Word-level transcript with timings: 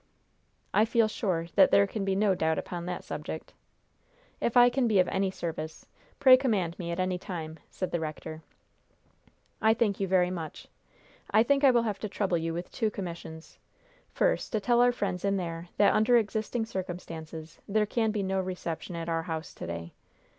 "I 0.73 0.83
feel 0.85 1.07
sure 1.07 1.45
that 1.53 1.69
there 1.69 1.85
can 1.85 2.03
be 2.03 2.15
no 2.15 2.33
doubt 2.33 2.57
upon 2.57 2.87
that 2.87 3.03
subject." 3.03 3.53
"If 4.39 4.57
I 4.57 4.67
can 4.67 4.87
be 4.87 4.97
of 4.97 5.07
any 5.09 5.29
service, 5.29 5.85
pray 6.19 6.37
command 6.37 6.79
me 6.79 6.89
at 6.91 6.99
any 6.99 7.19
time," 7.19 7.59
said 7.69 7.91
the 7.91 7.99
rector. 7.99 8.41
"I 9.61 9.75
thank 9.75 9.99
you 9.99 10.07
very 10.07 10.31
much. 10.31 10.67
I 11.29 11.43
think 11.43 11.63
I 11.63 11.69
will 11.69 11.83
have 11.83 11.99
to 11.99 12.09
trouble 12.09 12.39
you 12.39 12.51
with 12.51 12.71
two 12.71 12.89
commissions. 12.89 13.59
First, 14.11 14.51
to 14.53 14.59
tell 14.59 14.81
our 14.81 14.91
friends 14.91 15.23
in 15.23 15.37
there 15.37 15.69
that, 15.77 15.93
under 15.93 16.17
existing 16.17 16.65
circumstances, 16.65 17.59
there 17.67 17.85
can 17.85 18.09
be 18.09 18.23
no 18.23 18.39
reception 18.41 18.95
at 18.95 19.07
our 19.07 19.21
house 19.21 19.53
to 19.53 19.67
day." 19.67 19.93